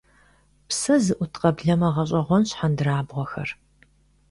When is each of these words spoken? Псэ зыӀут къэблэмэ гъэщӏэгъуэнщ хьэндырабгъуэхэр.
Псэ 0.67 0.95
зыӀут 1.05 1.33
къэблэмэ 1.41 1.89
гъэщӏэгъуэнщ 1.95 2.49
хьэндырабгъуэхэр. 2.57 3.49